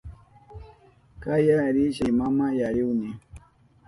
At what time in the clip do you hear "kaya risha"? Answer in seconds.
1.23-2.03